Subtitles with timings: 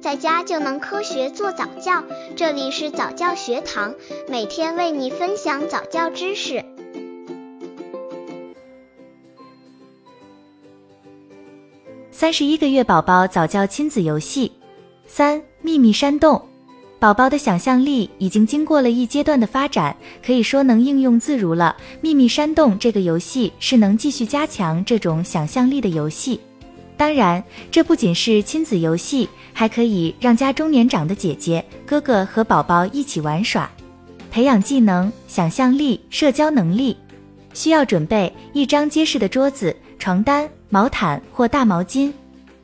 [0.00, 2.02] 在家就能科学做早教。
[2.34, 3.94] 这里是早教学堂，
[4.28, 6.64] 每天为你分享早教知识。
[12.10, 14.50] 三十一个月宝宝早教亲子游戏
[15.06, 16.40] 三：秘密山洞。
[16.98, 19.94] 宝宝的想象力已经经过了一阶段的发展，
[20.24, 21.76] 可以说能应用自如了。
[22.00, 26.40] 秘密山洞这个游戏是能继续加强这种想象力的游戏。
[27.00, 33.70] 当然，这不仅是亲子游戏，还可以让家中年长的姐姐、哥哥和宝宝一起玩耍，
[34.30, 36.94] 培养技能、想象力、社交能力。
[37.54, 42.12] 需要准备一张结实的桌子、床单、毛毯或大毛巾。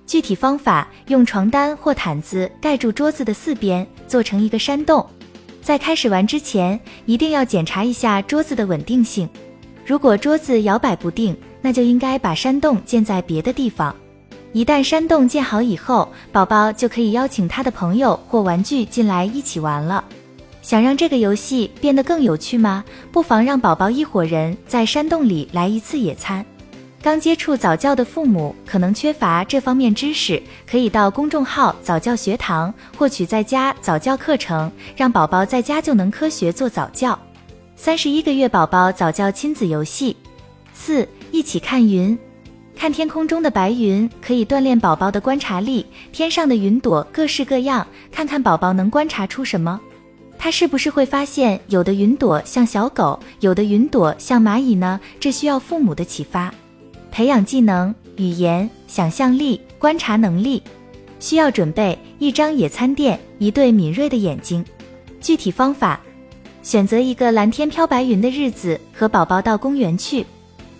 [0.06, 5.09] 具体方法：用床单或毯子盖住桌子的四边，做成一个山洞。
[5.62, 9.26] 在开始玩之前，一定要检查一下桌子的稳定性。
[9.87, 13.96] 如果桌子摇摆不定，那就应该把山洞建在别的地方。
[14.56, 20.02] 一旦山洞建好以后，宝宝就可以邀请他的朋友或玩具进来一起玩了。
[20.63, 22.82] 想让这个游戏变得更有趣吗？
[23.13, 26.43] 不妨让宝宝一伙人在山洞里来一次野餐。
[27.02, 37.18] 刚接触早教的父母可能缺乏这方面知识，可以到公众号早教学堂获取在家早教课程，让宝宝在家就能科学做早教。
[37.76, 40.16] 三十一个月宝宝早教亲子游戏
[40.73, 42.18] 四，一起看云，
[42.77, 45.85] 看天空中的白云可以锻炼宝宝的观察力。
[46.13, 49.80] 天上的云朵各式各样，看看宝宝能观察出什么？
[50.38, 55.01] 他是不是会发现有的云朵像小狗，有的云朵像蚂蚁呢？
[55.19, 56.52] 这需要父母的启发。
[57.10, 60.63] 培养技能、语言、想象力、观察能力，
[61.19, 64.62] 需要准备一张野餐垫，一对敏锐的眼睛。
[65.19, 65.99] 具体方法：
[66.62, 70.27] 选择一个蓝天飘白云的日子，和宝宝到公园去，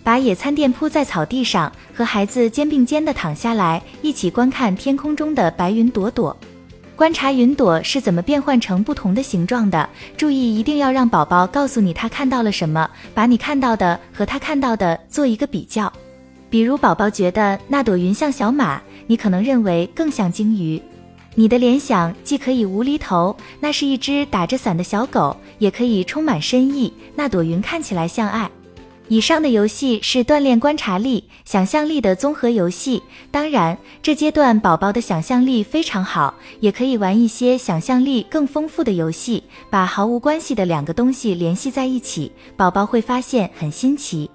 [0.07, 6.33] 把野餐垫铺在草地上，和孩子肩并肩地躺下来，一起观看天空中的白云朵朵，
[6.95, 9.89] 观察云朵是怎么变换成不同的形状的。
[10.15, 15.91] 注意，一定要让宝宝告诉你他看到了什么，把你看到的和他看到的做一个比较。
[16.49, 20.81] 比如宝宝觉得那朵云像小马，你可能认为更像鲸鱼。
[21.35, 28.49] 你的联想既可以无厘头，那是一只打着伞的小狗，也可以充满深意，那朵云看起来像爱。
[29.09, 33.01] 以上的游戏是锻炼观察力、想象力的综合游戏。
[33.31, 44.29] 当然，这阶段宝宝的想象力非常好，也可以玩一些想象力更丰富的游戏，把毫无关系的两个东西联系在一起，宝宝会发现很新奇。